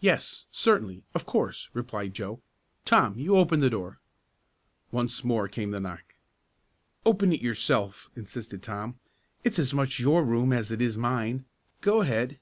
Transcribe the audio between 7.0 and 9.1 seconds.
"Open it yourself," insisted Tom.